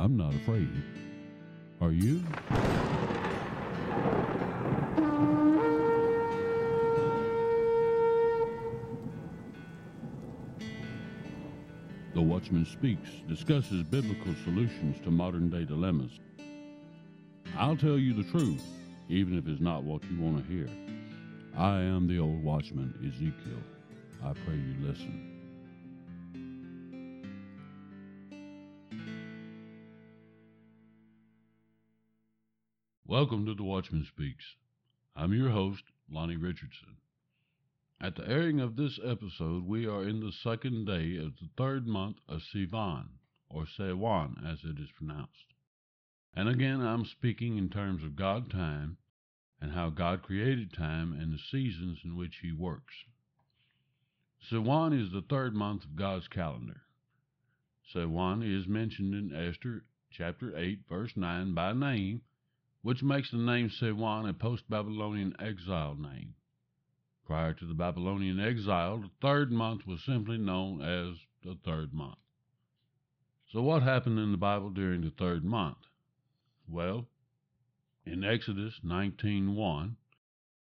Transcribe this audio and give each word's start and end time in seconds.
I'm 0.00 0.16
not 0.16 0.34
afraid. 0.34 0.70
Are 1.82 1.92
you? 1.92 2.24
The 12.14 12.22
Watchman 12.22 12.64
Speaks 12.64 13.10
discusses 13.28 13.82
biblical 13.82 14.34
solutions 14.42 14.98
to 15.04 15.10
modern 15.10 15.50
day 15.50 15.66
dilemmas. 15.66 16.18
I'll 17.58 17.76
tell 17.76 17.98
you 17.98 18.14
the 18.14 18.30
truth, 18.30 18.64
even 19.10 19.36
if 19.36 19.46
it's 19.46 19.60
not 19.60 19.82
what 19.84 20.02
you 20.10 20.18
want 20.18 20.38
to 20.38 20.50
hear. 20.50 20.68
I 21.58 21.80
am 21.82 22.08
the 22.08 22.18
old 22.18 22.42
watchman, 22.42 22.94
Ezekiel. 23.06 23.62
I 24.24 24.32
pray 24.46 24.54
you 24.54 24.76
listen. 24.80 25.29
Welcome 33.10 33.44
to 33.46 33.54
The 33.54 33.64
Watchman 33.64 34.06
Speaks. 34.06 34.44
I'm 35.16 35.32
your 35.32 35.50
host, 35.50 35.82
Lonnie 36.08 36.36
Richardson. 36.36 36.98
At 38.00 38.14
the 38.14 38.24
airing 38.28 38.60
of 38.60 38.76
this 38.76 39.00
episode, 39.04 39.66
we 39.66 39.84
are 39.84 40.04
in 40.04 40.20
the 40.20 40.30
second 40.30 40.84
day 40.84 41.16
of 41.16 41.32
the 41.40 41.48
third 41.58 41.88
month 41.88 42.18
of 42.28 42.40
Sivan, 42.40 43.08
or 43.48 43.66
Sewan 43.66 44.36
as 44.46 44.60
it 44.62 44.78
is 44.78 44.92
pronounced. 44.96 45.54
And 46.34 46.48
again, 46.48 46.82
I'm 46.82 47.04
speaking 47.04 47.58
in 47.58 47.68
terms 47.68 48.04
of 48.04 48.14
God 48.14 48.48
time 48.48 48.96
and 49.60 49.72
how 49.72 49.90
God 49.90 50.22
created 50.22 50.72
time 50.72 51.12
and 51.12 51.32
the 51.32 51.42
seasons 51.50 51.98
in 52.04 52.14
which 52.14 52.36
He 52.42 52.52
works. 52.52 52.94
Sewan 54.48 54.92
is 54.92 55.10
the 55.10 55.26
third 55.28 55.52
month 55.52 55.82
of 55.82 55.96
God's 55.96 56.28
calendar. 56.28 56.82
Sewan 57.92 58.44
is 58.44 58.68
mentioned 58.68 59.14
in 59.14 59.34
Esther 59.34 59.82
chapter 60.12 60.56
8, 60.56 60.82
verse 60.88 61.16
9 61.16 61.54
by 61.54 61.72
name 61.72 62.22
which 62.82 63.02
makes 63.02 63.30
the 63.30 63.36
name 63.36 63.68
Sewan 63.68 64.28
a 64.28 64.32
post 64.32 64.68
Babylonian 64.70 65.34
exile 65.38 65.94
name. 65.94 66.34
Prior 67.26 67.52
to 67.54 67.66
the 67.66 67.74
Babylonian 67.74 68.40
exile, 68.40 68.98
the 68.98 69.10
third 69.20 69.52
month 69.52 69.86
was 69.86 70.02
simply 70.02 70.38
known 70.38 70.80
as 70.80 71.26
the 71.42 71.54
third 71.54 71.92
month. 71.92 72.18
So, 73.52 73.62
what 73.62 73.82
happened 73.82 74.18
in 74.18 74.32
the 74.32 74.38
Bible 74.38 74.70
during 74.70 75.02
the 75.02 75.10
third 75.10 75.44
month? 75.44 75.86
Well, 76.66 77.06
in 78.06 78.24
Exodus 78.24 78.80
19:1, 78.82 79.96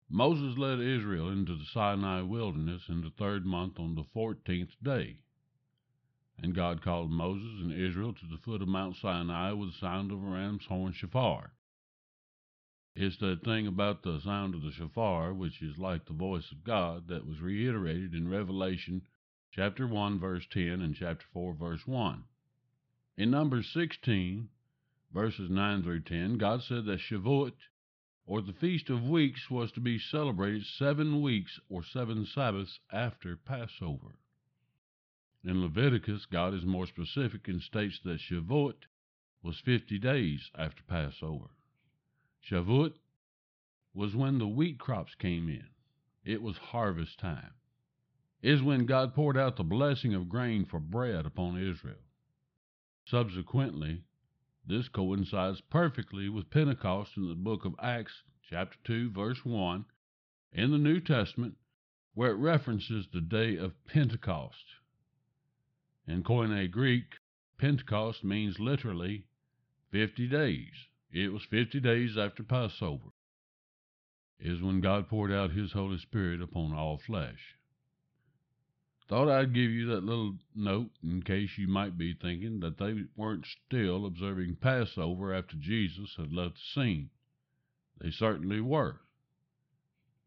Moses 0.09 0.57
led 0.57 0.79
Israel 0.79 1.29
into 1.29 1.55
the 1.55 1.65
Sinai 1.65 2.21
wilderness 2.21 2.89
in 2.89 3.01
the 3.01 3.11
third 3.11 3.45
month 3.45 3.79
on 3.79 3.95
the 3.95 4.03
fourteenth 4.03 4.75
day. 4.83 5.19
And 6.37 6.53
God 6.53 6.81
called 6.81 7.11
Moses 7.11 7.61
and 7.61 7.71
Israel 7.71 8.13
to 8.13 8.25
the 8.25 8.37
foot 8.37 8.61
of 8.61 8.67
Mount 8.67 8.97
Sinai 8.97 9.53
with 9.53 9.71
the 9.71 9.77
sound 9.77 10.11
of 10.11 10.21
a 10.21 10.27
ram's 10.27 10.65
horn 10.65 10.91
shofar. 10.91 11.53
It's 12.95 13.17
that 13.17 13.43
thing 13.43 13.65
about 13.65 14.03
the 14.03 14.21
sound 14.21 14.53
of 14.53 14.61
the 14.61 14.71
shofar, 14.71 15.33
which 15.33 15.63
is 15.63 15.79
like 15.79 16.05
the 16.05 16.13
voice 16.13 16.51
of 16.51 16.63
God, 16.63 17.07
that 17.07 17.25
was 17.25 17.41
reiterated 17.41 18.13
in 18.13 18.27
Revelation 18.27 19.01
chapter 19.51 19.87
1, 19.87 20.19
verse 20.19 20.45
10, 20.51 20.79
and 20.79 20.95
chapter 20.95 21.25
4, 21.33 21.55
verse 21.55 21.87
1. 21.87 22.23
In 23.17 23.31
Numbers 23.31 23.67
16, 23.73 24.47
verses 25.11 25.49
9 25.49 25.81
through 25.81 26.01
10, 26.01 26.37
God 26.37 26.61
said 26.61 26.85
that 26.85 26.99
Shavuot, 26.99 27.55
or 28.27 28.41
the 28.43 28.53
Feast 28.53 28.91
of 28.91 29.03
Weeks, 29.03 29.49
was 29.49 29.71
to 29.71 29.79
be 29.79 29.97
celebrated 29.97 30.63
seven 30.63 31.19
weeks 31.23 31.59
or 31.69 31.83
seven 31.83 32.27
Sabbaths 32.27 32.79
after 32.91 33.35
Passover. 33.35 34.19
In 35.43 35.63
Leviticus, 35.63 36.27
God 36.27 36.53
is 36.53 36.63
more 36.63 36.85
specific 36.85 37.47
and 37.47 37.59
states 37.59 37.99
that 38.03 38.19
Shavuot 38.19 38.85
was 39.41 39.59
50 39.59 39.97
days 39.97 40.51
after 40.55 40.83
Passover. 40.83 41.49
Shavuot 42.49 42.95
was 43.93 44.15
when 44.15 44.37
the 44.37 44.47
wheat 44.47 44.77
crops 44.77 45.15
came 45.15 45.47
in. 45.47 45.67
It 46.25 46.41
was 46.41 46.57
harvest 46.57 47.17
time. 47.19 47.53
It 48.41 48.51
is 48.51 48.61
when 48.61 48.85
God 48.85 49.13
poured 49.13 49.37
out 49.37 49.55
the 49.55 49.63
blessing 49.63 50.13
of 50.13 50.27
grain 50.27 50.65
for 50.65 50.79
bread 50.79 51.25
upon 51.25 51.57
Israel. 51.57 52.03
Subsequently, 53.05 54.03
this 54.65 54.89
coincides 54.89 55.61
perfectly 55.61 56.27
with 56.27 56.49
Pentecost 56.49 57.15
in 57.15 57.29
the 57.29 57.35
book 57.35 57.63
of 57.63 57.75
Acts, 57.79 58.23
chapter 58.41 58.77
2, 58.83 59.11
verse 59.11 59.45
1, 59.45 59.85
in 60.51 60.71
the 60.71 60.77
New 60.77 60.99
Testament, 60.99 61.55
where 62.13 62.31
it 62.31 62.37
references 62.37 63.07
the 63.07 63.21
day 63.21 63.55
of 63.55 63.85
Pentecost. 63.85 64.65
In 66.05 66.23
Koine 66.23 66.69
Greek, 66.69 67.19
Pentecost 67.57 68.23
means 68.23 68.59
literally 68.59 69.25
50 69.91 70.27
days. 70.27 70.89
It 71.13 71.31
was 71.31 71.43
50 71.43 71.79
days 71.79 72.17
after 72.17 72.41
Passover, 72.41 73.11
is 74.39 74.63
when 74.63 74.81
God 74.81 75.07
poured 75.07 75.31
out 75.31 75.51
His 75.51 75.71
Holy 75.73 75.99
Spirit 75.99 76.41
upon 76.41 76.73
all 76.73 76.97
flesh. 76.97 77.55
Thought 79.07 79.29
I'd 79.29 79.53
give 79.53 79.69
you 79.69 79.85
that 79.89 80.03
little 80.03 80.39
note 80.55 80.89
in 81.03 81.21
case 81.21 81.55
you 81.55 81.67
might 81.67 81.99
be 81.99 82.15
thinking 82.15 82.61
that 82.61 82.79
they 82.79 83.03
weren't 83.15 83.45
still 83.45 84.07
observing 84.07 84.55
Passover 84.55 85.35
after 85.35 85.55
Jesus 85.55 86.15
had 86.17 86.33
left 86.33 86.55
the 86.55 86.81
scene. 86.81 87.11
They 87.99 88.09
certainly 88.09 88.59
were. 88.59 89.01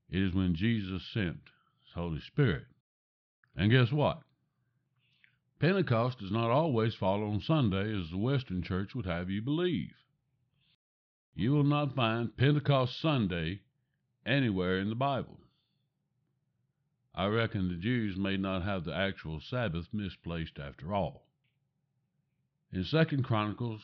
It 0.08 0.22
is 0.22 0.34
when 0.34 0.54
Jesus 0.54 1.04
sent 1.12 1.50
His 1.82 1.94
Holy 1.96 2.20
Spirit. 2.20 2.66
And 3.56 3.72
guess 3.72 3.91
what? 3.91 4.22
Pentecost 5.58 6.20
does 6.20 6.30
not 6.30 6.52
always 6.52 6.94
fall 6.94 7.25
on 7.25 7.41
Sunday 7.41 7.92
as 7.92 8.10
the 8.10 8.19
Western 8.19 8.62
Church 8.62 8.94
would 8.94 9.06
have 9.06 9.28
you 9.30 9.42
believe 9.42 9.91
you 11.36 11.52
will 11.52 11.64
not 11.64 11.94
find 11.94 12.34
Pentecost 12.34 12.98
Sunday 12.98 13.60
anywhere 14.24 14.78
in 14.78 14.88
the 14.88 14.94
Bible. 14.94 15.38
I 17.14 17.26
reckon 17.26 17.69
the 17.69 17.76
Jews 17.76 18.16
may 18.16 18.38
not 18.38 18.62
have 18.62 18.84
the 18.84 18.94
actual 18.94 19.41
Sabbath 19.41 19.86
misplaced 19.92 20.58
after 20.58 20.94
all. 20.94 21.26
In 22.72 22.84
Second 22.84 23.25
Chronicles 23.25 23.82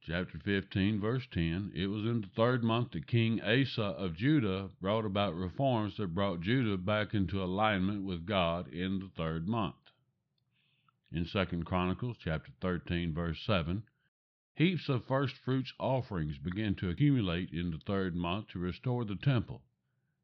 chapter 0.00 0.38
15 0.38 0.98
verse 0.98 1.26
10, 1.30 1.72
it 1.74 1.88
was 1.88 2.04
in 2.04 2.22
the 2.22 2.28
third 2.34 2.64
month 2.64 2.92
that 2.92 3.06
King 3.06 3.42
Asa 3.42 3.82
of 3.82 4.16
Judah 4.16 4.70
brought 4.80 5.04
about 5.04 5.34
reforms 5.34 5.98
that 5.98 6.14
brought 6.14 6.40
Judah 6.40 6.78
back 6.78 7.12
into 7.12 7.42
alignment 7.42 8.04
with 8.06 8.24
God 8.24 8.66
in 8.68 8.98
the 8.98 9.10
third 9.14 9.46
month. 9.46 9.74
In 11.12 11.26
Second 11.26 11.66
Chronicles 11.66 12.16
chapter 12.18 12.50
13 12.62 13.12
verse 13.12 13.42
7, 13.44 13.82
Heaps 14.58 14.88
of 14.88 15.04
first 15.04 15.36
fruits 15.36 15.72
offerings 15.78 16.36
began 16.36 16.74
to 16.74 16.90
accumulate 16.90 17.52
in 17.52 17.70
the 17.70 17.78
third 17.78 18.16
month 18.16 18.48
to 18.48 18.58
restore 18.58 19.04
the 19.04 19.14
temple, 19.14 19.62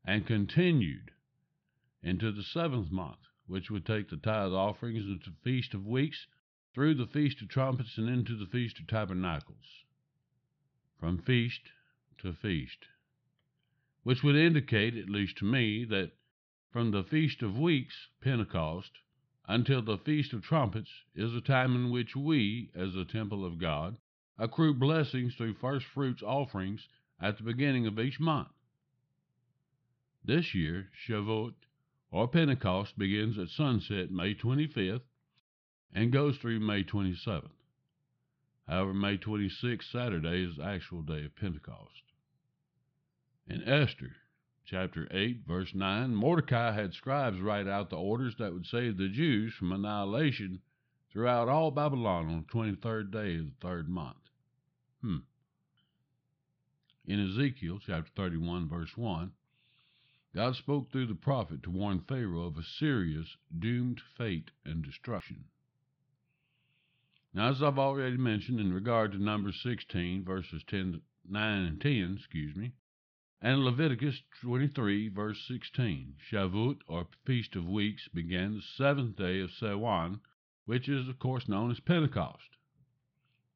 and 0.05 0.27
continued 0.27 1.13
into 2.03 2.33
the 2.33 2.43
seventh 2.43 2.91
month, 2.91 3.21
which 3.47 3.71
would 3.71 3.87
take 3.87 4.09
the 4.09 4.17
tithe 4.17 4.53
offerings 4.53 5.07
into 5.07 5.31
the 5.31 5.37
Feast 5.45 5.73
of 5.73 5.87
Weeks, 5.87 6.27
through 6.73 6.95
the 6.95 7.07
Feast 7.07 7.43
of 7.43 7.49
Trumpets, 7.49 7.97
and 7.97 8.09
into 8.09 8.35
the 8.35 8.49
Feast 8.49 8.81
of 8.81 8.89
Tabernacles. 8.89 9.85
From 10.99 11.19
feast 11.19 11.71
to 12.19 12.33
feast. 12.33 12.89
Which 14.03 14.25
would 14.25 14.35
indicate, 14.35 14.97
at 14.97 15.09
least 15.09 15.39
to 15.39 15.45
me, 15.45 15.85
that 15.85 16.11
from 16.73 16.91
the 16.91 17.05
Feast 17.05 17.41
of 17.45 17.57
Weeks, 17.57 18.09
Pentecost, 18.21 18.99
until 19.47 19.81
the 19.81 19.99
Feast 19.99 20.33
of 20.33 20.43
Trumpets 20.43 21.05
is 21.15 21.37
a 21.37 21.41
time 21.41 21.77
in 21.77 21.91
which 21.91 22.17
we, 22.17 22.73
as 22.75 22.95
the 22.95 23.05
temple 23.05 23.45
of 23.45 23.59
God, 23.59 23.97
accrue 24.39 24.75
blessings 24.75 25.35
through 25.35 25.55
first 25.55 25.87
fruits 25.87 26.23
offerings 26.23 26.89
at 27.21 27.37
the 27.37 27.45
beginning 27.45 27.87
of 27.87 27.99
each 27.99 28.19
month. 28.19 28.49
This 30.25 30.55
year, 30.55 30.89
Shavuot, 31.07 31.55
or 32.11 32.29
Pentecost, 32.29 32.99
begins 32.99 33.39
at 33.39 33.49
sunset 33.49 34.11
May 34.11 34.35
25th 34.35 35.03
and 35.93 36.13
goes 36.13 36.37
through 36.39 36.61
May 36.61 36.83
27th. 36.83 37.51
However, 38.67 38.95
May 38.95 39.19
26th, 39.19 39.93
Saturday, 39.93 40.45
is 40.45 40.57
the 40.57 40.65
actual 40.65 41.03
day 41.03 41.25
of 41.25 41.37
Pentecost. 41.37 42.03
In 43.47 43.63
Esther, 43.69 44.17
chapter 44.65 45.07
8, 45.11 45.43
verse 45.47 45.75
9, 45.75 46.15
Mordecai 46.15 46.73
had 46.73 46.95
scribes 46.95 47.41
write 47.41 47.69
out 47.69 47.91
the 47.91 47.97
orders 47.97 48.35
that 48.39 48.55
would 48.55 48.67
save 48.67 48.97
the 48.97 49.09
Jews 49.09 49.53
from 49.53 49.73
annihilation 49.73 50.63
throughout 51.13 51.49
all 51.49 51.71
Babylon 51.71 52.27
on 52.29 52.47
the 52.47 52.77
23rd 52.77 53.11
day 53.13 53.37
of 53.37 53.45
the 53.45 53.57
third 53.61 53.89
month. 53.89 54.17
Hmm. 55.05 55.19
In 57.05 57.21
Ezekiel 57.21 57.79
chapter 57.79 58.11
31, 58.17 58.71
verse 58.71 58.97
1, 58.97 59.33
God 60.35 60.57
spoke 60.57 60.91
through 60.91 61.09
the 61.09 61.15
prophet 61.15 61.63
to 61.65 61.71
warn 61.71 62.01
Pharaoh 62.01 62.47
of 62.47 62.57
a 62.57 62.63
serious, 62.63 63.37
doomed 63.59 64.01
fate 64.17 64.51
and 64.65 64.83
destruction. 64.83 65.45
Now, 67.35 67.51
as 67.51 67.63
I've 67.63 67.79
already 67.79 68.17
mentioned 68.17 68.59
in 68.61 68.73
regard 68.73 69.13
to 69.13 69.23
Numbers 69.23 69.61
16, 69.63 70.25
verses 70.25 70.65
10, 70.69 71.03
9 71.29 71.65
and 71.67 71.79
10, 71.83 72.17
excuse 72.17 72.57
me, 72.57 72.73
and 73.43 73.63
Leviticus 73.63 74.23
23, 74.41 75.09
verse 75.11 75.47
16, 75.47 76.15
Shavuot, 76.31 76.79
or 76.89 77.09
Feast 77.27 77.57
of 77.57 77.69
Weeks, 77.69 78.09
began 78.09 78.55
the 78.55 78.63
seventh 78.63 79.17
day 79.17 79.41
of 79.41 79.51
Sewan, 79.51 80.21
which 80.65 80.89
is, 80.89 81.11
of 81.11 81.19
course, 81.19 81.47
known 81.47 81.71
as 81.71 81.81
Pentecost. 81.81 82.57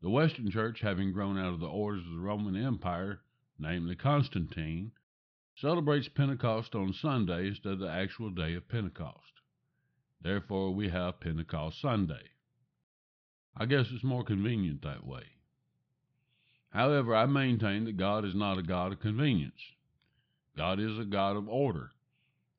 The 0.00 0.10
Western 0.10 0.50
Church, 0.50 0.80
having 0.80 1.12
grown 1.12 1.36
out 1.36 1.54
of 1.54 1.60
the 1.60 1.66
orders 1.66 2.04
of 2.06 2.12
the 2.12 2.20
Roman 2.20 2.56
Empire, 2.56 3.20
namely 3.58 3.96
Constantine, 3.96 4.92
celebrates 5.56 6.08
Pentecost 6.08 6.74
on 6.76 6.92
Sunday 6.92 7.48
instead 7.48 7.72
of 7.72 7.78
the 7.80 7.90
actual 7.90 8.30
day 8.30 8.54
of 8.54 8.68
Pentecost. 8.68 9.40
Therefore, 10.20 10.72
we 10.72 10.88
have 10.88 11.20
Pentecost 11.20 11.80
Sunday. 11.80 12.30
I 13.56 13.66
guess 13.66 13.90
it's 13.90 14.04
more 14.04 14.22
convenient 14.22 14.82
that 14.82 15.04
way. 15.04 15.24
However, 16.70 17.16
I 17.16 17.26
maintain 17.26 17.84
that 17.86 17.96
God 17.96 18.24
is 18.24 18.34
not 18.36 18.58
a 18.58 18.62
God 18.62 18.92
of 18.92 19.00
convenience. 19.00 19.60
God 20.56 20.78
is 20.78 20.96
a 20.96 21.04
God 21.04 21.36
of 21.36 21.48
order, 21.48 21.90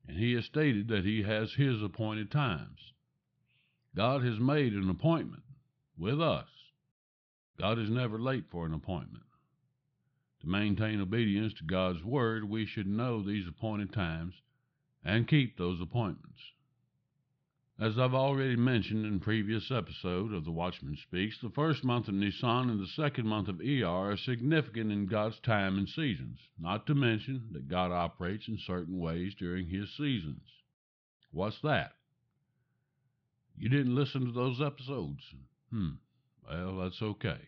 and 0.06 0.18
He 0.18 0.34
has 0.34 0.44
stated 0.44 0.88
that 0.88 1.06
He 1.06 1.22
has 1.22 1.54
His 1.54 1.82
appointed 1.82 2.30
times. 2.30 2.92
God 3.96 4.24
has 4.24 4.38
made 4.38 4.74
an 4.74 4.90
appointment 4.90 5.44
with 5.96 6.20
us. 6.20 6.48
God 7.60 7.78
is 7.78 7.90
never 7.90 8.18
late 8.18 8.44
for 8.50 8.64
an 8.64 8.72
appointment. 8.72 9.24
To 10.40 10.48
maintain 10.48 10.98
obedience 10.98 11.52
to 11.54 11.64
God's 11.64 12.02
word, 12.02 12.48
we 12.48 12.64
should 12.64 12.86
know 12.86 13.22
these 13.22 13.46
appointed 13.46 13.92
times 13.92 14.32
and 15.04 15.28
keep 15.28 15.58
those 15.58 15.78
appointments. 15.78 16.40
As 17.78 17.98
I've 17.98 18.14
already 18.14 18.56
mentioned 18.56 19.04
in 19.04 19.20
previous 19.20 19.70
episode 19.70 20.32
of 20.32 20.46
The 20.46 20.50
Watchman 20.50 20.96
Speaks, 20.96 21.38
the 21.38 21.50
first 21.50 21.84
month 21.84 22.08
of 22.08 22.14
Nisan 22.14 22.70
and 22.70 22.80
the 22.80 22.86
second 22.86 23.26
month 23.26 23.48
of 23.48 23.56
Iyar 23.56 24.14
are 24.14 24.16
significant 24.16 24.90
in 24.90 25.04
God's 25.04 25.38
time 25.40 25.76
and 25.76 25.88
seasons, 25.88 26.38
not 26.58 26.86
to 26.86 26.94
mention 26.94 27.48
that 27.52 27.68
God 27.68 27.92
operates 27.92 28.48
in 28.48 28.56
certain 28.56 28.98
ways 28.98 29.34
during 29.34 29.66
his 29.66 29.94
seasons. 29.96 30.46
What's 31.30 31.60
that? 31.60 31.92
You 33.58 33.68
didn't 33.68 33.94
listen 33.94 34.24
to 34.24 34.32
those 34.32 34.62
episodes? 34.62 35.22
Hmm. 35.70 35.96
Well, 36.50 36.78
that's 36.78 37.00
okay. 37.00 37.38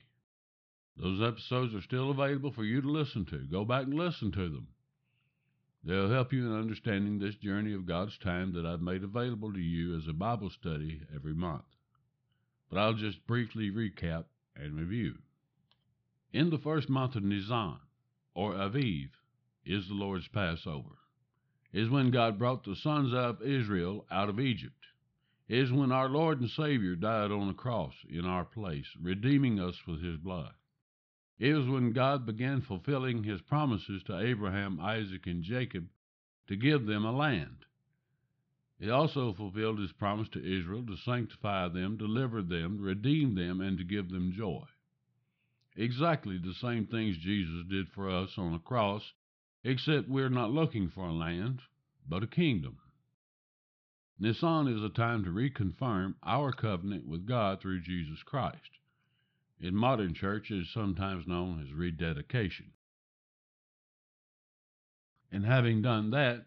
Those 0.96 1.20
episodes 1.20 1.74
are 1.74 1.82
still 1.82 2.10
available 2.10 2.52
for 2.52 2.64
you 2.64 2.80
to 2.80 2.88
listen 2.88 3.24
to. 3.26 3.38
Go 3.50 3.64
back 3.64 3.84
and 3.84 3.94
listen 3.94 4.30
to 4.32 4.48
them. 4.48 4.68
They'll 5.82 6.10
help 6.10 6.32
you 6.32 6.46
in 6.46 6.56
understanding 6.56 7.18
this 7.18 7.34
journey 7.34 7.72
of 7.72 7.86
God's 7.86 8.16
time 8.18 8.52
that 8.52 8.64
I've 8.64 8.80
made 8.80 9.02
available 9.02 9.52
to 9.52 9.58
you 9.58 9.96
as 9.96 10.06
a 10.06 10.12
Bible 10.12 10.50
study 10.50 11.00
every 11.12 11.34
month. 11.34 11.64
But 12.70 12.78
I'll 12.78 12.94
just 12.94 13.26
briefly 13.26 13.72
recap 13.72 14.26
and 14.54 14.78
review. 14.78 15.14
In 16.32 16.50
the 16.50 16.58
first 16.58 16.88
month 16.88 17.16
of 17.16 17.24
Nisan, 17.24 17.78
or 18.34 18.52
Aviv, 18.52 19.08
is 19.64 19.88
the 19.88 19.94
Lord's 19.94 20.28
Passover. 20.28 20.98
Is 21.72 21.90
when 21.90 22.12
God 22.12 22.38
brought 22.38 22.62
the 22.64 22.76
sons 22.76 23.12
of 23.12 23.42
Israel 23.42 24.06
out 24.10 24.28
of 24.28 24.38
Egypt. 24.38 24.86
Is 25.52 25.70
when 25.70 25.92
our 25.92 26.08
Lord 26.08 26.40
and 26.40 26.48
Savior 26.48 26.96
died 26.96 27.30
on 27.30 27.46
the 27.46 27.52
cross 27.52 27.92
in 28.08 28.24
our 28.24 28.46
place, 28.46 28.86
redeeming 28.98 29.60
us 29.60 29.74
with 29.86 30.02
his 30.02 30.16
blood. 30.16 30.54
It 31.38 31.52
was 31.52 31.66
when 31.66 31.92
God 31.92 32.24
began 32.24 32.62
fulfilling 32.62 33.22
his 33.22 33.42
promises 33.42 34.02
to 34.04 34.18
Abraham, 34.18 34.80
Isaac, 34.80 35.26
and 35.26 35.42
Jacob 35.42 35.90
to 36.48 36.56
give 36.56 36.86
them 36.86 37.04
a 37.04 37.12
land. 37.12 37.66
He 38.80 38.88
also 38.88 39.34
fulfilled 39.34 39.78
his 39.78 39.92
promise 39.92 40.30
to 40.30 40.38
Israel 40.38 40.86
to 40.86 40.96
sanctify 40.96 41.68
them, 41.68 41.98
deliver 41.98 42.40
them, 42.40 42.80
redeem 42.80 43.34
them, 43.34 43.60
and 43.60 43.76
to 43.76 43.84
give 43.84 44.08
them 44.08 44.32
joy. 44.34 44.64
Exactly 45.76 46.38
the 46.38 46.54
same 46.54 46.86
things 46.86 47.18
Jesus 47.18 47.66
did 47.68 47.88
for 47.90 48.08
us 48.08 48.30
on 48.38 48.52
the 48.52 48.58
cross, 48.58 49.02
except 49.64 50.08
we're 50.08 50.30
not 50.30 50.50
looking 50.50 50.88
for 50.88 51.04
a 51.04 51.12
land, 51.12 51.60
but 52.08 52.22
a 52.22 52.26
kingdom. 52.26 52.78
Nisan 54.18 54.68
is 54.68 54.82
a 54.82 54.88
time 54.88 55.24
to 55.24 55.30
reconfirm 55.30 56.14
our 56.22 56.52
covenant 56.52 57.06
with 57.06 57.26
God 57.26 57.60
through 57.60 57.80
Jesus 57.80 58.22
Christ 58.22 58.78
in 59.62 59.76
modern 59.76 60.12
church 60.12 60.50
is 60.50 60.68
sometimes 60.68 61.26
known 61.26 61.62
as 61.62 61.72
rededication. 61.72 62.72
And 65.30 65.46
having 65.46 65.80
done 65.80 66.10
that, 66.10 66.46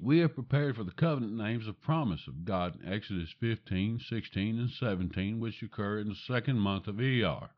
we 0.00 0.22
are 0.22 0.28
prepared 0.28 0.76
for 0.76 0.82
the 0.82 0.92
covenant 0.92 1.34
names 1.34 1.68
of 1.68 1.80
promise 1.82 2.26
of 2.26 2.44
God 2.44 2.80
in 2.80 2.90
Exodus 2.90 3.28
15, 3.38 4.00
16, 4.08 4.58
and 4.58 4.70
17, 4.70 5.38
which 5.38 5.62
occur 5.62 6.00
in 6.00 6.08
the 6.08 6.14
second 6.14 6.58
month 6.58 6.88
of 6.88 6.96
Iyar. 6.96 7.50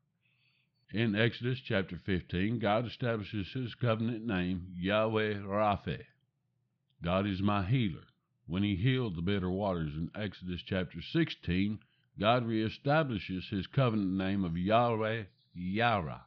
In 0.92 1.14
Exodus 1.14 1.60
chapter 1.60 1.96
15, 2.04 2.58
God 2.58 2.86
establishes 2.86 3.52
his 3.52 3.74
covenant 3.76 4.26
name, 4.26 4.74
Yahweh 4.76 5.34
Rapha. 5.34 6.00
God 7.00 7.26
is 7.26 7.40
my 7.40 7.64
healer. 7.64 8.04
When 8.46 8.62
he 8.62 8.76
healed 8.76 9.16
the 9.16 9.22
bitter 9.22 9.50
waters 9.50 9.94
in 9.94 10.10
Exodus 10.14 10.62
chapter 10.62 11.00
16, 11.00 11.78
God 12.20 12.46
reestablishes 12.46 13.48
his 13.48 13.66
covenant 13.66 14.12
name 14.12 14.44
of 14.44 14.56
Yahweh 14.56 15.24
Yireh, 15.56 16.20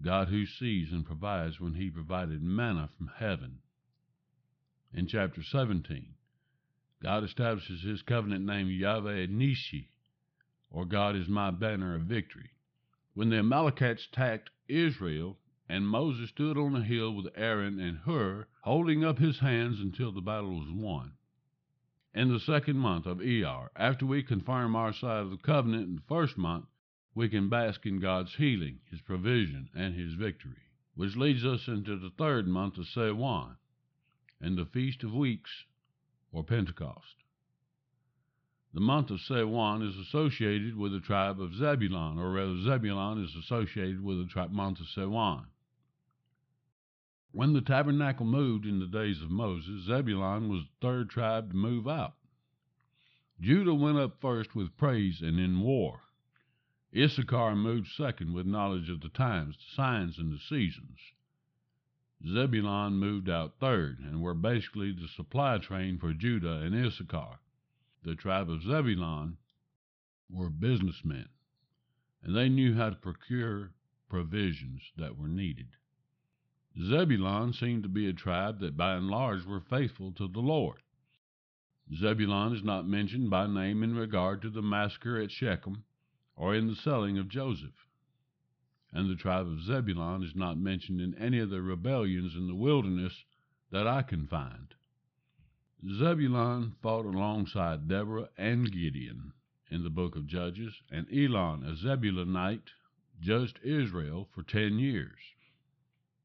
God 0.00 0.28
who 0.28 0.46
sees 0.46 0.90
and 0.90 1.04
provides 1.04 1.60
when 1.60 1.74
he 1.74 1.90
provided 1.90 2.42
manna 2.42 2.88
from 2.96 3.08
heaven. 3.08 3.58
In 4.94 5.06
chapter 5.06 5.42
17, 5.42 6.14
God 7.02 7.24
establishes 7.24 7.82
his 7.82 8.02
covenant 8.02 8.46
name 8.46 8.70
Yahweh 8.70 9.26
Nisi, 9.26 9.90
or 10.70 10.86
God 10.86 11.14
is 11.14 11.28
my 11.28 11.50
banner 11.50 11.94
of 11.94 12.02
victory. 12.02 12.50
When 13.12 13.28
the 13.28 13.38
Amalekites 13.38 14.08
attacked 14.10 14.50
Israel, 14.66 15.36
and 15.70 15.86
Moses 15.86 16.30
stood 16.30 16.58
on 16.58 16.74
a 16.74 16.82
hill 16.82 17.14
with 17.14 17.32
Aaron 17.36 17.78
and 17.78 17.98
Hur, 17.98 18.46
holding 18.62 19.04
up 19.04 19.18
his 19.18 19.38
hands 19.38 19.80
until 19.80 20.10
the 20.12 20.20
battle 20.20 20.58
was 20.58 20.70
won 20.70 21.12
in 22.12 22.32
the 22.32 22.40
second 22.40 22.76
month 22.76 23.06
of 23.06 23.18
Iyar. 23.18 23.68
After 23.76 24.04
we 24.04 24.24
confirm 24.24 24.74
our 24.74 24.92
side 24.92 25.22
of 25.22 25.30
the 25.30 25.36
covenant 25.36 25.88
in 25.88 25.94
the 25.94 26.02
first 26.08 26.36
month, 26.36 26.66
we 27.14 27.28
can 27.28 27.48
bask 27.48 27.86
in 27.86 28.00
God's 28.00 28.34
healing, 28.34 28.80
His 28.90 29.00
provision, 29.00 29.68
and 29.74 29.94
His 29.94 30.14
victory, 30.14 30.62
which 30.96 31.16
leads 31.16 31.44
us 31.44 31.68
into 31.68 31.96
the 31.96 32.10
third 32.10 32.48
month 32.48 32.78
of 32.78 32.86
Sewan 32.86 33.56
and 34.40 34.58
the 34.58 34.66
Feast 34.66 35.04
of 35.04 35.14
Weeks, 35.14 35.66
or 36.32 36.42
Pentecost. 36.42 37.22
The 38.74 38.80
month 38.80 39.10
of 39.10 39.20
Sewan 39.20 39.82
is 39.82 39.96
associated 39.96 40.76
with 40.76 40.92
the 40.92 41.00
tribe 41.00 41.40
of 41.40 41.54
Zebulun, 41.54 42.18
or 42.18 42.32
rather, 42.32 42.60
Zebulun 42.60 43.22
is 43.22 43.36
associated 43.36 44.02
with 44.02 44.18
the 44.18 44.26
tri- 44.26 44.46
month 44.48 44.80
of 44.80 44.86
Sewan. 44.86 45.46
When 47.32 47.52
the 47.52 47.60
tabernacle 47.60 48.26
moved 48.26 48.66
in 48.66 48.80
the 48.80 48.88
days 48.88 49.22
of 49.22 49.30
Moses, 49.30 49.84
Zebulun 49.84 50.48
was 50.48 50.62
the 50.62 50.86
third 50.86 51.10
tribe 51.10 51.50
to 51.50 51.56
move 51.56 51.86
out. 51.86 52.16
Judah 53.40 53.72
went 53.72 53.98
up 53.98 54.20
first 54.20 54.56
with 54.56 54.76
praise 54.76 55.22
and 55.22 55.38
in 55.38 55.60
war. 55.60 56.02
Issachar 56.94 57.54
moved 57.54 57.86
second 57.86 58.32
with 58.32 58.46
knowledge 58.46 58.90
of 58.90 59.00
the 59.00 59.08
times, 59.08 59.56
the 59.56 59.74
signs, 59.76 60.18
and 60.18 60.32
the 60.32 60.40
seasons. 60.40 60.98
Zebulun 62.26 62.94
moved 62.94 63.30
out 63.30 63.60
third 63.60 64.00
and 64.00 64.20
were 64.20 64.34
basically 64.34 64.92
the 64.92 65.06
supply 65.06 65.58
train 65.58 65.98
for 65.98 66.12
Judah 66.12 66.60
and 66.62 66.74
Issachar. 66.74 67.38
The 68.02 68.16
tribe 68.16 68.50
of 68.50 68.64
Zebulun 68.64 69.38
were 70.28 70.50
businessmen, 70.50 71.28
and 72.24 72.34
they 72.34 72.48
knew 72.48 72.74
how 72.74 72.90
to 72.90 72.96
procure 72.96 73.72
provisions 74.08 74.82
that 74.96 75.16
were 75.16 75.28
needed. 75.28 75.76
Zebulun 76.78 77.52
seemed 77.52 77.82
to 77.82 77.88
be 77.88 78.06
a 78.08 78.12
tribe 78.12 78.60
that 78.60 78.76
by 78.76 78.94
and 78.94 79.08
large 79.08 79.44
were 79.44 79.60
faithful 79.60 80.12
to 80.12 80.28
the 80.28 80.40
Lord. 80.40 80.82
Zebulun 81.94 82.54
is 82.54 82.62
not 82.62 82.86
mentioned 82.86 83.30
by 83.30 83.46
name 83.46 83.82
in 83.82 83.94
regard 83.96 84.42
to 84.42 84.50
the 84.50 84.62
massacre 84.62 85.20
at 85.20 85.32
Shechem 85.32 85.84
or 86.36 86.54
in 86.54 86.68
the 86.68 86.76
selling 86.76 87.18
of 87.18 87.28
Joseph. 87.28 87.86
And 88.92 89.10
the 89.10 89.16
tribe 89.16 89.46
of 89.46 89.62
Zebulun 89.62 90.22
is 90.22 90.36
not 90.36 90.58
mentioned 90.58 91.00
in 91.00 91.14
any 91.16 91.38
of 91.40 91.50
the 91.50 91.62
rebellions 91.62 92.36
in 92.36 92.46
the 92.46 92.54
wilderness 92.54 93.24
that 93.70 93.86
I 93.86 94.02
can 94.02 94.26
find. 94.26 94.74
Zebulun 95.98 96.76
fought 96.82 97.06
alongside 97.06 97.88
Deborah 97.88 98.28
and 98.36 98.70
Gideon 98.70 99.32
in 99.70 99.82
the 99.82 99.90
book 99.90 100.16
of 100.16 100.26
Judges, 100.26 100.82
and 100.90 101.06
Elon, 101.12 101.64
a 101.64 101.74
Zebulunite, 101.74 102.72
judged 103.20 103.60
Israel 103.62 104.28
for 104.32 104.42
ten 104.42 104.78
years. 104.78 105.18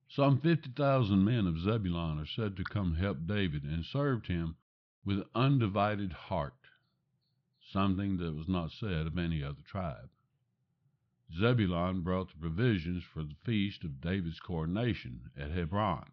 Some 0.07 0.39
50,000 0.39 1.24
men 1.25 1.47
of 1.47 1.59
Zebulun 1.59 2.19
are 2.19 2.25
said 2.25 2.55
to 2.57 2.63
come 2.63 2.95
help 2.95 3.25
David 3.25 3.63
and 3.63 3.83
served 3.83 4.27
him 4.27 4.55
with 5.03 5.27
undivided 5.33 6.13
heart, 6.13 6.67
something 7.59 8.17
that 8.17 8.33
was 8.33 8.47
not 8.47 8.71
said 8.71 9.07
of 9.07 9.17
any 9.17 9.43
other 9.43 9.62
tribe. 9.63 10.09
Zebulun 11.33 12.01
brought 12.01 12.29
the 12.29 12.38
provisions 12.38 13.03
for 13.03 13.24
the 13.24 13.35
feast 13.43 13.83
of 13.83 14.00
David's 14.00 14.39
coronation 14.39 15.31
at 15.35 15.51
Hebron. 15.51 16.12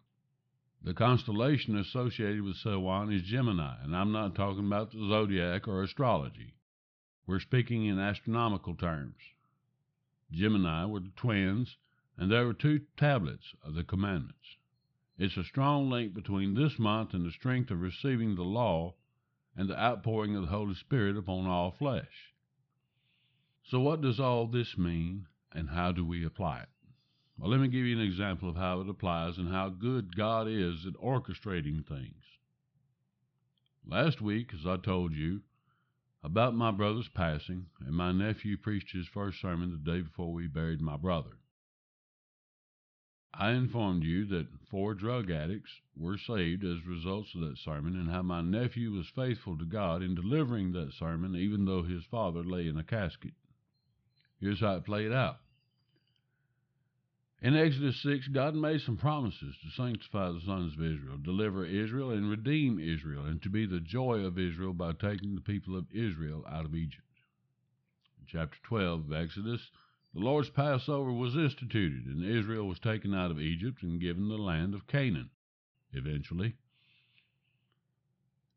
The 0.81 0.93
constellation 0.93 1.77
associated 1.77 2.41
with 2.41 2.57
Sewan 2.57 3.13
is 3.13 3.21
Gemini, 3.21 3.81
and 3.83 3.95
I'm 3.95 4.11
not 4.11 4.35
talking 4.35 4.65
about 4.65 4.91
the 4.91 5.07
zodiac 5.07 5.67
or 5.67 5.83
astrology. 5.83 6.55
We're 7.25 7.39
speaking 7.39 7.85
in 7.85 7.99
astronomical 7.99 8.75
terms. 8.75 9.15
Gemini 10.31 10.85
were 10.85 10.99
the 10.99 11.11
twins 11.15 11.77
and 12.17 12.31
there 12.31 12.45
were 12.45 12.53
two 12.53 12.81
tablets 12.97 13.55
of 13.63 13.73
the 13.73 13.83
commandments. 13.83 14.57
It's 15.17 15.37
a 15.37 15.43
strong 15.43 15.89
link 15.89 16.13
between 16.13 16.53
this 16.53 16.79
month 16.79 17.13
and 17.13 17.25
the 17.25 17.31
strength 17.31 17.71
of 17.71 17.81
receiving 17.81 18.35
the 18.35 18.43
law 18.43 18.95
and 19.55 19.69
the 19.69 19.79
outpouring 19.79 20.35
of 20.35 20.43
the 20.43 20.49
Holy 20.49 20.75
Spirit 20.75 21.15
upon 21.17 21.45
all 21.45 21.71
flesh. 21.71 22.33
So, 23.63 23.79
what 23.79 24.01
does 24.01 24.19
all 24.19 24.47
this 24.47 24.77
mean, 24.77 25.27
and 25.51 25.69
how 25.69 25.91
do 25.91 26.05
we 26.05 26.25
apply 26.25 26.61
it? 26.61 26.69
Well, 27.37 27.49
let 27.49 27.59
me 27.59 27.67
give 27.67 27.85
you 27.85 27.95
an 27.95 28.05
example 28.05 28.49
of 28.49 28.55
how 28.55 28.81
it 28.81 28.89
applies 28.89 29.37
and 29.37 29.49
how 29.49 29.69
good 29.69 30.15
God 30.15 30.47
is 30.47 30.85
at 30.85 30.93
orchestrating 30.95 31.85
things. 31.85 32.23
Last 33.85 34.21
week, 34.21 34.53
as 34.53 34.65
I 34.65 34.77
told 34.77 35.13
you, 35.13 35.41
about 36.23 36.55
my 36.55 36.71
brother's 36.71 37.09
passing, 37.09 37.67
and 37.79 37.95
my 37.95 38.11
nephew 38.11 38.57
preached 38.57 38.93
his 38.93 39.07
first 39.07 39.41
sermon 39.41 39.71
the 39.71 39.91
day 39.91 40.01
before 40.01 40.31
we 40.31 40.47
buried 40.47 40.81
my 40.81 40.95
brother. 40.95 41.37
I 43.35 43.51
informed 43.51 44.03
you 44.03 44.25
that 44.25 44.47
four 44.69 44.93
drug 44.93 45.31
addicts 45.31 45.71
were 45.97 46.17
saved 46.17 46.63
as 46.63 46.85
results 46.85 47.33
of 47.33 47.41
that 47.41 47.57
sermon, 47.57 47.95
and 47.95 48.09
how 48.09 48.21
my 48.21 48.41
nephew 48.41 48.91
was 48.91 49.07
faithful 49.09 49.57
to 49.57 49.65
God 49.65 50.03
in 50.03 50.13
delivering 50.13 50.71
that 50.73 50.93
sermon, 50.93 51.35
even 51.35 51.65
though 51.65 51.83
his 51.83 52.03
father 52.05 52.43
lay 52.43 52.67
in 52.67 52.77
a 52.77 52.83
casket. 52.83 53.33
Here's 54.39 54.59
how 54.59 54.75
it 54.75 54.85
played 54.85 55.11
out. 55.11 55.37
In 57.41 57.55
Exodus 57.55 58.01
6, 58.03 58.29
God 58.29 58.55
made 58.55 58.81
some 58.81 58.97
promises 58.97 59.57
to 59.61 59.69
sanctify 59.71 60.31
the 60.31 60.39
sons 60.45 60.75
of 60.75 60.81
Israel, 60.81 61.17
deliver 61.17 61.65
Israel, 61.65 62.11
and 62.11 62.29
redeem 62.29 62.79
Israel, 62.79 63.25
and 63.25 63.41
to 63.41 63.49
be 63.49 63.65
the 63.65 63.81
joy 63.81 64.19
of 64.19 64.37
Israel 64.37 64.73
by 64.73 64.93
taking 64.93 65.35
the 65.35 65.41
people 65.41 65.75
of 65.75 65.91
Israel 65.91 66.45
out 66.47 66.65
of 66.65 66.75
Egypt. 66.75 67.03
In 68.19 68.27
chapter 68.27 68.57
12 68.63 69.11
of 69.11 69.13
Exodus, 69.13 69.71
the 70.13 70.19
Lord's 70.19 70.49
Passover 70.49 71.11
was 71.11 71.35
instituted, 71.35 72.05
and 72.05 72.23
Israel 72.23 72.67
was 72.67 72.79
taken 72.79 73.15
out 73.15 73.31
of 73.31 73.39
Egypt 73.39 73.81
and 73.81 73.99
given 73.99 74.29
the 74.29 74.37
land 74.37 74.75
of 74.75 74.85
Canaan, 74.85 75.31
eventually. 75.91 76.55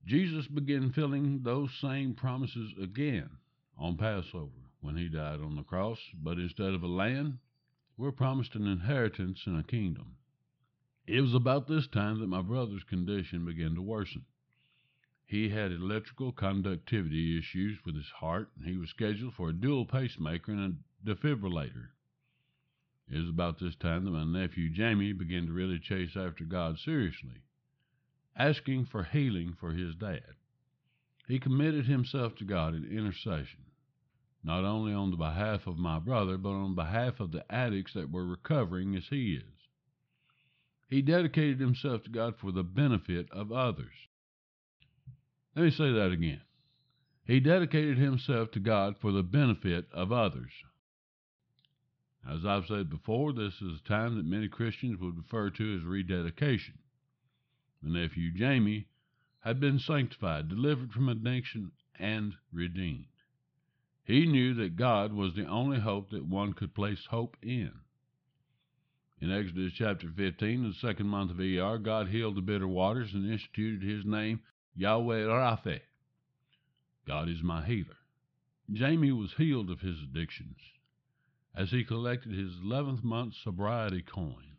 Jesus 0.05 0.47
began 0.47 0.93
filling 0.93 1.43
those 1.43 1.71
same 1.81 2.15
promises 2.15 2.73
again 2.81 3.31
on 3.79 3.97
Passover 3.97 4.53
when 4.81 4.97
he 4.97 5.09
died 5.09 5.41
on 5.41 5.57
the 5.57 5.63
cross, 5.63 5.99
but 6.15 6.39
instead 6.39 6.75
of 6.75 6.83
a 6.83 6.87
land, 6.87 7.39
we're 7.97 8.13
promised 8.13 8.55
an 8.55 8.67
inheritance 8.67 9.41
and 9.47 9.59
a 9.59 9.63
kingdom. 9.63 10.17
It 11.07 11.21
was 11.21 11.35
about 11.35 11.67
this 11.67 11.87
time 11.87 12.21
that 12.21 12.27
my 12.27 12.43
brother's 12.43 12.85
condition 12.85 13.45
began 13.47 13.75
to 13.75 13.83
worsen. 13.83 14.27
He 15.25 15.49
had 15.49 15.73
electrical 15.73 16.31
conductivity 16.31 17.39
issues 17.39 17.79
with 17.85 17.97
his 17.97 18.11
heart, 18.21 18.51
and 18.57 18.69
he 18.69 18.77
was 18.77 18.91
scheduled 18.91 19.35
for 19.35 19.49
a 19.49 19.55
dual 19.55 19.87
pacemaker 19.87 20.53
and 20.53 20.61
a 20.61 20.77
defibrillator. 21.07 21.89
It 23.09 23.19
was 23.19 23.29
about 23.29 23.61
this 23.61 23.77
time 23.77 24.05
that 24.05 24.11
my 24.11 24.25
nephew 24.25 24.69
Jamie 24.69 25.13
began 25.13 25.47
to 25.47 25.53
really 25.53 25.79
chase 25.79 26.17
after 26.17 26.45
God 26.45 26.79
seriously, 26.79 27.43
asking 28.37 28.87
for 28.87 29.05
healing 29.05 29.55
for 29.59 29.73
his 29.73 29.95
dad. 29.95 30.35
He 31.29 31.39
committed 31.39 31.87
himself 31.87 32.35
to 32.37 32.45
God 32.45 32.75
in 32.75 32.85
intercession, 32.85 33.65
not 34.43 34.65
only 34.65 34.93
on 34.93 35.11
the 35.11 35.17
behalf 35.17 35.67
of 35.67 35.79
my 35.79 35.99
brother, 35.99 36.37
but 36.37 36.51
on 36.51 36.75
behalf 36.75 37.21
of 37.21 37.31
the 37.33 37.45
addicts 37.53 37.95
that 37.95 38.11
were 38.11 38.27
recovering 38.27 38.97
as 38.97 39.07
he 39.09 39.35
is. 39.35 39.69
He 40.89 41.03
dedicated 41.03 41.61
himself 41.61 42.03
to 42.05 42.11
God 42.11 42.37
for 42.39 42.53
the 42.53 42.63
benefit 42.63 43.31
of 43.31 43.51
others. 43.51 43.95
Let 45.55 45.65
me 45.65 45.71
say 45.71 45.93
that 45.93 46.13
again. 46.13 46.43
He 47.25 47.41
dedicated 47.41 47.99
himself 47.99 48.53
to 48.53 48.61
God 48.61 48.97
for 48.99 49.11
the 49.11 49.25
benefit 49.25 49.87
of 49.93 50.13
others. 50.13 50.53
As 52.29 52.45
I've 52.45 52.67
said 52.67 52.91
before, 52.91 53.33
this 53.33 53.63
is 53.63 53.79
a 53.79 53.89
time 53.89 54.17
that 54.17 54.27
many 54.27 54.49
Christians 54.49 54.99
would 54.99 55.17
refer 55.17 55.49
to 55.51 55.77
as 55.77 55.85
rededication. 55.85 56.79
My 57.81 58.01
nephew 58.01 58.33
Jamie 58.33 58.89
had 59.41 59.61
been 59.61 59.79
sanctified, 59.79 60.49
delivered 60.49 60.93
from 60.93 61.09
addiction, 61.09 61.71
and 61.99 62.35
redeemed. 62.53 63.07
He 64.03 64.27
knew 64.27 64.55
that 64.55 64.77
God 64.77 65.13
was 65.13 65.35
the 65.35 65.47
only 65.47 65.79
hope 65.79 66.11
that 66.11 66.27
one 66.27 66.53
could 66.53 66.75
place 66.75 67.07
hope 67.07 67.37
in. 67.43 67.73
In 69.21 69.31
Exodus 69.31 69.73
chapter 69.73 70.09
15, 70.09 70.65
the 70.65 70.75
second 70.75 71.07
month 71.07 71.31
of 71.31 71.41
ER, 71.41 71.79
God 71.79 72.09
healed 72.09 72.35
the 72.35 72.43
bitter 72.43 72.69
waters 72.69 73.15
and 73.15 73.31
instituted 73.31 73.83
his 73.83 74.05
name, 74.05 74.41
Yahweh 74.75 75.23
Rapha. 75.23 75.81
God 77.07 77.29
is 77.29 77.43
my 77.43 77.65
healer. 77.65 77.97
Jamie 78.73 79.13
was 79.13 79.35
healed 79.35 79.71
of 79.71 79.81
his 79.81 80.03
addictions. 80.03 80.59
As 81.57 81.71
he 81.71 81.85
collected 81.85 82.33
his 82.33 82.57
11th 82.57 83.03
month 83.03 83.35
sobriety 83.35 84.03
coin, 84.03 84.59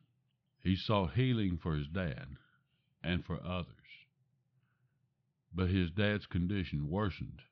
he 0.63 0.75
sought 0.75 1.13
healing 1.13 1.56
for 1.56 1.75
his 1.75 1.88
dad 1.88 2.38
and 3.04 3.24
for 3.24 3.39
others. 3.44 3.75
But 5.54 5.70
his 5.70 5.92
dad's 5.92 6.25
condition 6.25 6.89
worsened, 6.89 7.44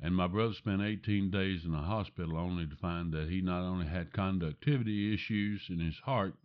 and 0.00 0.14
my 0.14 0.28
brother 0.28 0.54
spent 0.54 0.80
18 0.80 1.28
days 1.28 1.64
in 1.64 1.72
the 1.72 1.78
hospital 1.78 2.36
only 2.36 2.68
to 2.68 2.76
find 2.76 3.12
that 3.12 3.28
he 3.28 3.40
not 3.40 3.62
only 3.62 3.86
had 3.86 4.12
conductivity 4.12 5.12
issues 5.12 5.68
in 5.68 5.80
his 5.80 5.98
heart, 5.98 6.36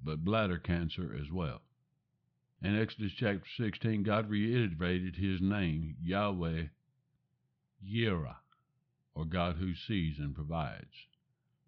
but 0.00 0.24
bladder 0.24 0.58
cancer 0.58 1.12
as 1.20 1.32
well. 1.32 1.62
In 2.62 2.76
Exodus 2.76 3.12
chapter 3.12 3.48
16, 3.56 4.04
God 4.04 4.30
reiterated 4.30 5.16
his 5.16 5.40
name, 5.40 5.96
Yahweh 6.00 6.66
Yireh 7.84 8.36
or 9.18 9.24
God 9.24 9.56
who 9.56 9.74
sees 9.74 10.20
and 10.20 10.32
provides, 10.32 11.07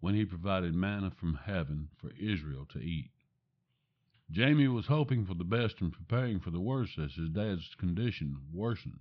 when 0.01 0.15
he 0.15 0.25
provided 0.25 0.75
manna 0.75 1.11
from 1.11 1.35
heaven 1.45 1.87
for 1.97 2.11
Israel 2.19 2.65
to 2.65 2.79
eat. 2.79 3.11
Jamie 4.31 4.67
was 4.67 4.87
hoping 4.87 5.25
for 5.25 5.35
the 5.35 5.43
best 5.43 5.79
and 5.79 5.93
preparing 5.93 6.39
for 6.39 6.51
the 6.51 6.59
worst 6.59 6.97
as 6.97 7.13
his 7.13 7.29
dad's 7.29 7.75
condition 7.75 8.37
worsened. 8.51 8.99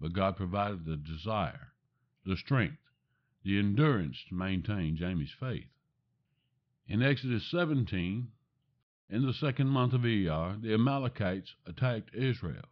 But 0.00 0.12
God 0.12 0.36
provided 0.36 0.84
the 0.84 0.96
desire, 0.96 1.72
the 2.26 2.36
strength, 2.36 2.82
the 3.44 3.58
endurance 3.58 4.24
to 4.28 4.34
maintain 4.34 4.96
Jamie's 4.96 5.34
faith. 5.38 5.68
In 6.88 7.02
Exodus 7.02 7.46
17, 7.50 8.28
in 9.10 9.26
the 9.26 9.32
second 9.32 9.68
month 9.68 9.92
of 9.92 10.04
ER, 10.04 10.56
the 10.60 10.74
Amalekites 10.74 11.54
attacked 11.66 12.14
Israel. 12.14 12.64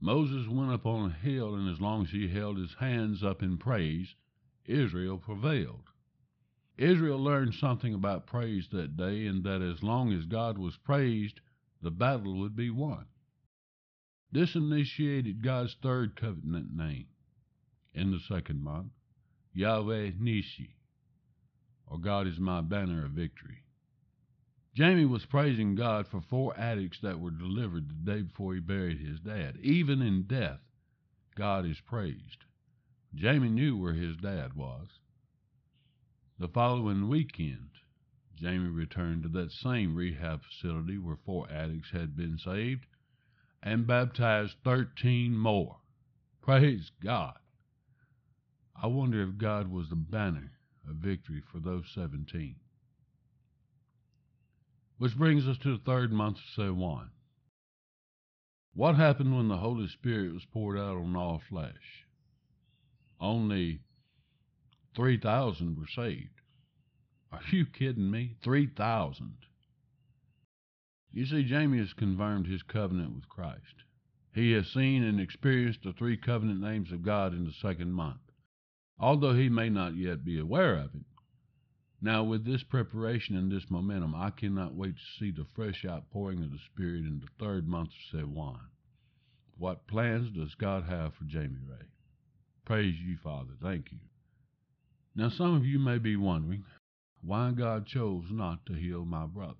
Moses 0.00 0.46
went 0.46 0.70
up 0.70 0.86
on 0.86 1.10
a 1.10 1.14
hill, 1.14 1.54
and 1.54 1.68
as 1.68 1.80
long 1.80 2.04
as 2.04 2.10
he 2.10 2.28
held 2.28 2.58
his 2.58 2.74
hands 2.74 3.24
up 3.24 3.42
in 3.42 3.56
praise, 3.56 4.14
Israel 4.66 5.18
prevailed. 5.18 5.90
Israel 6.76 7.18
learned 7.18 7.54
something 7.54 7.94
about 7.94 8.26
praise 8.26 8.68
that 8.72 8.96
day, 8.96 9.26
and 9.26 9.44
that 9.44 9.62
as 9.62 9.82
long 9.82 10.12
as 10.12 10.24
God 10.24 10.58
was 10.58 10.76
praised, 10.76 11.40
the 11.80 11.90
battle 11.90 12.38
would 12.38 12.56
be 12.56 12.70
won. 12.70 13.06
This 14.32 14.56
initiated 14.56 15.42
God's 15.42 15.76
third 15.80 16.16
covenant 16.16 16.74
name 16.74 17.06
in 17.92 18.10
the 18.10 18.18
second 18.18 18.62
month, 18.62 18.92
Yahweh 19.52 20.10
Nisi, 20.18 20.74
or 21.86 21.98
God 21.98 22.26
is 22.26 22.40
my 22.40 22.60
banner 22.60 23.04
of 23.04 23.12
victory. 23.12 23.62
Jamie 24.74 25.04
was 25.04 25.24
praising 25.24 25.76
God 25.76 26.08
for 26.08 26.20
four 26.20 26.58
addicts 26.58 26.98
that 27.02 27.20
were 27.20 27.30
delivered 27.30 27.88
the 27.88 28.12
day 28.12 28.22
before 28.22 28.54
he 28.54 28.60
buried 28.60 28.98
his 28.98 29.20
dad. 29.20 29.56
Even 29.62 30.02
in 30.02 30.24
death, 30.24 30.58
God 31.36 31.64
is 31.64 31.80
praised. 31.80 32.44
Jamie 33.14 33.50
knew 33.50 33.76
where 33.76 33.92
his 33.92 34.16
dad 34.16 34.54
was. 34.54 34.88
The 36.36 36.48
following 36.48 37.08
weekend, 37.08 37.70
Jamie 38.34 38.68
returned 38.68 39.22
to 39.22 39.28
that 39.28 39.52
same 39.52 39.94
rehab 39.94 40.42
facility 40.42 40.98
where 40.98 41.18
four 41.24 41.48
addicts 41.48 41.90
had 41.90 42.16
been 42.16 42.38
saved 42.38 42.86
and 43.62 43.86
baptized 43.86 44.56
13 44.64 45.38
more. 45.38 45.78
Praise 46.42 46.90
God. 47.00 47.38
I 48.74 48.88
wonder 48.88 49.22
if 49.22 49.38
God 49.38 49.68
was 49.68 49.88
the 49.88 49.96
banner 49.96 50.50
of 50.88 50.96
victory 50.96 51.40
for 51.40 51.60
those 51.60 51.88
17. 51.94 52.56
Which 54.98 55.16
brings 55.16 55.46
us 55.46 55.58
to 55.58 55.78
the 55.78 55.84
third 55.84 56.12
month 56.12 56.38
of 56.38 56.44
Sewan. 56.56 57.10
What 58.72 58.96
happened 58.96 59.36
when 59.36 59.46
the 59.46 59.58
Holy 59.58 59.86
Spirit 59.86 60.32
was 60.32 60.44
poured 60.46 60.78
out 60.78 60.96
on 60.96 61.14
all 61.14 61.38
flesh? 61.38 62.06
Only 63.20 63.82
3,000 64.94 65.76
were 65.76 65.86
saved. 65.86 66.40
Are 67.32 67.42
you 67.50 67.66
kidding 67.66 68.10
me? 68.10 68.36
3,000. 68.42 69.36
You 71.10 71.26
see, 71.26 71.44
Jamie 71.44 71.78
has 71.78 71.92
confirmed 71.92 72.46
his 72.46 72.62
covenant 72.62 73.14
with 73.14 73.28
Christ. 73.28 73.84
He 74.34 74.52
has 74.52 74.66
seen 74.68 75.04
and 75.04 75.20
experienced 75.20 75.84
the 75.84 75.92
three 75.92 76.16
covenant 76.16 76.60
names 76.60 76.90
of 76.90 77.02
God 77.02 77.32
in 77.32 77.44
the 77.44 77.52
second 77.52 77.92
month, 77.92 78.20
although 78.98 79.34
he 79.34 79.48
may 79.48 79.68
not 79.68 79.96
yet 79.96 80.24
be 80.24 80.38
aware 80.38 80.74
of 80.74 80.94
it. 80.94 81.06
Now, 82.00 82.22
with 82.24 82.44
this 82.44 82.62
preparation 82.64 83.36
and 83.36 83.50
this 83.50 83.70
momentum, 83.70 84.14
I 84.14 84.30
cannot 84.30 84.74
wait 84.74 84.96
to 84.96 85.18
see 85.18 85.30
the 85.30 85.46
fresh 85.54 85.84
outpouring 85.84 86.42
of 86.42 86.50
the 86.50 86.58
Spirit 86.58 87.04
in 87.04 87.20
the 87.20 87.44
third 87.44 87.66
month 87.66 87.90
of 87.90 88.20
Sewan. 88.20 88.58
What 89.56 89.86
plans 89.86 90.30
does 90.32 90.54
God 90.56 90.84
have 90.84 91.14
for 91.14 91.24
Jamie 91.24 91.62
Ray? 91.64 91.86
Praise 92.64 92.96
you, 92.98 93.16
Father. 93.22 93.52
Thank 93.62 93.92
you. 93.92 93.98
Now, 95.16 95.28
some 95.28 95.54
of 95.54 95.64
you 95.64 95.78
may 95.78 95.98
be 95.98 96.16
wondering 96.16 96.64
why 97.20 97.52
God 97.52 97.86
chose 97.86 98.30
not 98.30 98.66
to 98.66 98.72
heal 98.74 99.04
my 99.04 99.26
brother. 99.26 99.54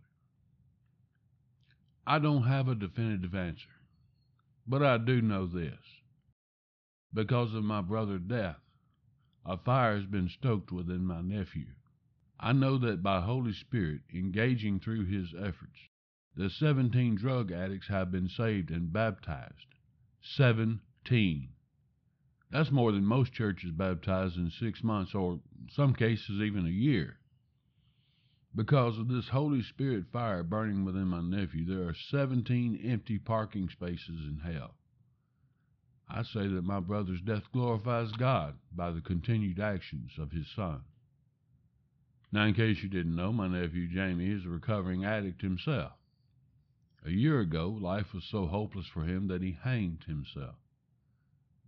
I 2.06 2.18
don't 2.18 2.42
have 2.42 2.68
a 2.68 2.75
definitive 2.75 3.34
answer, 3.34 3.70
but 4.66 4.82
I 4.82 4.99
do 4.99 5.23
know 5.23 5.46
this. 5.46 5.78
Because 7.12 7.54
of 7.54 7.64
my 7.64 7.80
brother's 7.80 8.23
death, 8.23 8.61
a 9.46 9.56
fire 9.56 9.96
has 9.96 10.06
been 10.06 10.28
stoked 10.28 10.73
within 10.73 11.06
my 11.06 11.20
nephew. 11.20 11.68
I 12.40 12.52
know 12.52 12.76
that 12.78 13.02
by 13.02 13.20
Holy 13.20 13.52
Spirit 13.52 14.02
engaging 14.12 14.80
through 14.80 15.06
his 15.06 15.32
efforts, 15.38 15.78
the 16.34 16.50
17 16.50 17.14
drug 17.14 17.52
addicts 17.52 17.87
have 17.88 18.11
been 18.11 18.28
saved 18.28 18.70
and 18.70 18.92
baptized. 18.92 19.68
17. 20.20 21.53
That's 22.50 22.70
more 22.70 22.92
than 22.92 23.04
most 23.04 23.32
churches 23.32 23.72
baptize 23.72 24.36
in 24.36 24.50
six 24.50 24.84
months, 24.84 25.14
or 25.14 25.40
some 25.70 25.94
cases 25.94 26.40
even 26.40 26.66
a 26.66 26.70
year. 26.70 27.18
Because 28.54 28.98
of 28.98 29.08
this 29.08 29.28
Holy 29.28 29.62
Spirit 29.62 30.06
fire 30.12 30.44
burning 30.44 30.84
within 30.84 31.08
my 31.08 31.20
nephew, 31.20 31.64
there 31.64 31.88
are 31.88 31.94
17 31.94 32.76
empty 32.84 33.18
parking 33.18 33.68
spaces 33.68 34.24
in 34.24 34.38
hell. 34.44 34.76
I 36.08 36.22
say 36.22 36.46
that 36.46 36.62
my 36.62 36.80
brother's 36.80 37.20
death 37.20 37.50
glorifies 37.50 38.12
God 38.12 38.54
by 38.70 38.92
the 38.92 39.00
continued 39.00 39.58
actions 39.58 40.12
of 40.18 40.30
his 40.30 40.46
son. 40.54 40.82
Now, 42.30 42.44
in 42.44 42.54
case 42.54 42.82
you 42.82 42.88
didn't 42.88 43.16
know, 43.16 43.32
my 43.32 43.48
nephew 43.48 43.88
Jamie 43.88 44.30
is 44.30 44.44
a 44.44 44.48
recovering 44.48 45.04
addict 45.04 45.40
himself. 45.40 45.92
A 47.04 47.10
year 47.10 47.40
ago, 47.40 47.68
life 47.68 48.12
was 48.14 48.24
so 48.24 48.46
hopeless 48.46 48.86
for 48.86 49.04
him 49.04 49.28
that 49.28 49.42
he 49.42 49.52
hanged 49.52 50.04
himself. 50.04 50.56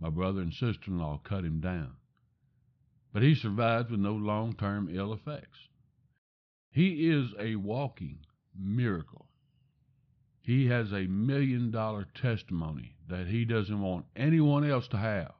My 0.00 0.10
brother 0.10 0.40
and 0.40 0.52
sister 0.52 0.90
in 0.90 0.98
law 0.98 1.20
cut 1.24 1.44
him 1.44 1.60
down. 1.60 1.96
But 3.12 3.22
he 3.22 3.34
survived 3.34 3.90
with 3.90 4.00
no 4.00 4.12
long 4.12 4.54
term 4.54 4.88
ill 4.92 5.12
effects. 5.12 5.68
He 6.70 7.08
is 7.08 7.32
a 7.38 7.56
walking 7.56 8.26
miracle. 8.54 9.28
He 10.42 10.66
has 10.66 10.92
a 10.92 11.06
million 11.06 11.70
dollar 11.70 12.04
testimony 12.14 12.96
that 13.08 13.26
he 13.26 13.44
doesn't 13.44 13.80
want 13.80 14.06
anyone 14.14 14.64
else 14.64 14.86
to 14.88 14.98
have. 14.98 15.32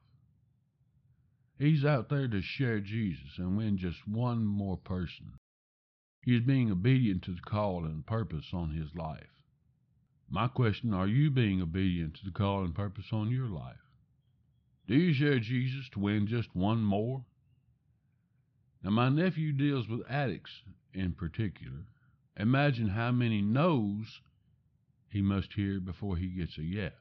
He's 1.59 1.85
out 1.85 2.09
there 2.09 2.29
to 2.29 2.43
share 2.43 2.81
Jesus 2.81 3.39
and 3.39 3.57
win 3.57 3.79
just 3.79 4.07
one 4.09 4.45
more 4.45 4.77
person. 4.77 5.39
He 6.23 6.35
is 6.35 6.43
being 6.43 6.71
obedient 6.71 7.23
to 7.25 7.33
the 7.33 7.41
call 7.41 7.85
and 7.85 8.05
purpose 8.05 8.53
on 8.53 8.71
his 8.71 8.95
life. 8.95 9.31
My 10.29 10.49
question 10.49 10.93
are 10.93 11.07
you 11.07 11.31
being 11.31 11.63
obedient 11.63 12.15
to 12.15 12.25
the 12.25 12.33
call 12.33 12.65
and 12.65 12.75
purpose 12.75 13.07
on 13.13 13.31
your 13.31 13.49
life? 13.49 13.86
Do 14.87 14.95
you 14.95 15.12
share 15.12 15.40
Jesus 15.40 15.88
to 15.93 15.99
win 15.99 16.26
just 16.26 16.55
one 16.55 16.83
more? 16.83 17.25
Now, 18.83 18.90
my 18.90 19.09
nephew 19.09 19.52
deals 19.52 19.88
with 19.88 20.09
addicts 20.09 20.62
in 20.95 21.12
particular. 21.12 21.87
Imagine 22.37 22.88
how 22.88 23.11
many 23.11 23.43
no's 23.43 24.21
he 25.09 25.23
must 25.23 25.55
hear 25.55 25.81
before 25.81 26.16
he 26.16 26.28
gets 26.28 26.57
a 26.59 26.62
yes. 26.62 26.93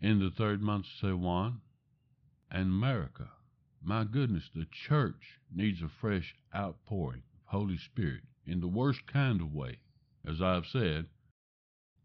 In 0.00 0.20
the 0.20 0.30
third 0.30 0.60
month, 0.62 0.86
Sewan, 1.00 1.60
and 2.50 2.66
America. 2.66 3.30
My 3.82 4.04
goodness, 4.04 4.50
the 4.54 4.66
church 4.66 5.40
needs 5.52 5.82
a 5.82 5.88
fresh 5.88 6.34
outpouring 6.54 7.22
of 7.34 7.40
Holy 7.46 7.78
Spirit 7.78 8.22
in 8.44 8.60
the 8.60 8.68
worst 8.68 9.06
kind 9.06 9.40
of 9.40 9.52
way. 9.52 9.78
As 10.24 10.40
I've 10.40 10.66
said, 10.66 11.06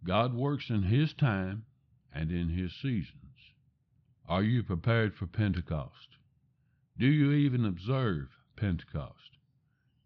God 0.03 0.33
works 0.33 0.69
in 0.69 0.83
His 0.83 1.13
time 1.13 1.65
and 2.13 2.31
in 2.31 2.49
His 2.49 2.73
seasons. 2.73 3.30
Are 4.31 4.43
you 4.43 4.63
prepared 4.63 5.13
for 5.13 5.27
Pentecost? 5.27 6.15
Do 6.97 7.05
you 7.05 7.33
even 7.33 7.65
observe 7.65 8.29
Pentecost? 8.55 9.35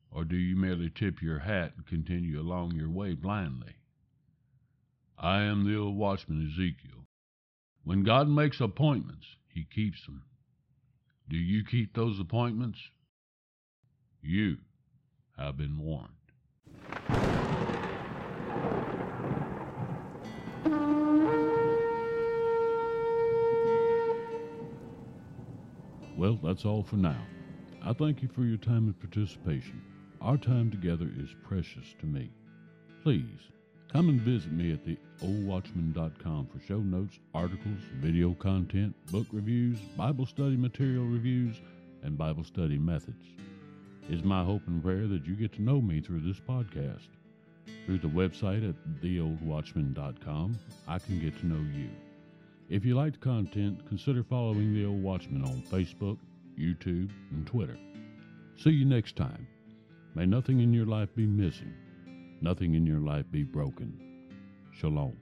Or 0.10 0.25
do 0.25 0.36
you 0.36 0.55
merely 0.55 0.89
tip 0.89 1.22
your 1.22 1.38
hat 1.38 1.74
and 1.77 1.86
continue 1.86 2.41
along 2.41 2.74
your 2.74 2.89
way 2.89 3.13
blindly? 3.13 3.75
I 5.15 5.44
am 5.44 5.63
the 5.63 5.77
old 5.77 5.96
watchman 5.96 6.41
Ezekiel. 6.41 7.05
When 7.84 8.01
God 8.01 8.27
makes 8.27 8.60
appointments, 8.60 9.27
he 9.48 9.63
keeps 9.63 10.03
them. 10.08 10.24
Do 11.29 11.38
you 11.38 11.63
keep 11.63 11.94
those 11.94 12.20
appointments? 12.20 12.79
You 14.24 14.57
have 15.38 15.55
been 15.55 15.77
warned. 15.77 16.14
Well, 26.17 26.39
that's 26.41 26.65
all 26.65 26.83
for 26.83 26.95
now. 26.95 27.21
I 27.83 27.93
thank 27.93 28.21
you 28.21 28.29
for 28.29 28.43
your 28.43 28.57
time 28.57 28.85
and 28.85 28.99
participation. 28.99 29.81
Our 30.21 30.37
time 30.37 30.71
together 30.71 31.09
is 31.17 31.35
precious 31.43 31.93
to 31.99 32.05
me. 32.05 32.31
Please 33.03 33.51
come 33.91 34.09
and 34.09 34.21
visit 34.21 34.51
me 34.51 34.71
at 34.71 34.85
theoldwatchman.com 34.85 36.47
for 36.47 36.59
show 36.65 36.79
notes, 36.79 37.19
articles, 37.33 37.79
video 37.95 38.33
content, 38.33 38.95
book 39.11 39.27
reviews, 39.31 39.77
Bible 39.97 40.25
study 40.25 40.55
material 40.55 41.05
reviews, 41.05 41.59
and 42.01 42.17
Bible 42.17 42.43
study 42.43 42.77
methods. 42.77 43.25
It's 44.09 44.23
my 44.23 44.43
hope 44.43 44.61
and 44.67 44.81
prayer 44.81 45.07
that 45.07 45.25
you 45.25 45.35
get 45.35 45.51
to 45.53 45.61
know 45.61 45.81
me 45.81 45.99
through 45.99 46.21
this 46.21 46.39
podcast. 46.39 47.07
Through 47.85 47.99
the 47.99 48.07
website 48.07 48.67
at 48.67 48.75
theoldwatchman.com, 49.01 50.57
I 50.87 50.99
can 50.99 51.19
get 51.19 51.37
to 51.39 51.45
know 51.45 51.63
you. 51.75 51.89
If 52.67 52.83
you 52.83 52.95
liked 52.95 53.19
content, 53.19 53.85
consider 53.87 54.23
following 54.23 54.73
The 54.73 54.85
Old 54.85 55.03
Watchman 55.03 55.43
on 55.43 55.61
Facebook, 55.71 56.17
YouTube, 56.59 57.11
and 57.29 57.45
Twitter. 57.45 57.77
See 58.57 58.71
you 58.71 58.85
next 58.85 59.15
time. 59.15 59.47
May 60.15 60.25
nothing 60.25 60.61
in 60.61 60.73
your 60.73 60.87
life 60.87 61.13
be 61.13 61.27
missing, 61.27 61.75
nothing 62.41 62.73
in 62.73 62.87
your 62.87 63.01
life 63.01 63.25
be 63.29 63.43
broken. 63.43 63.99
Shalom. 64.71 65.15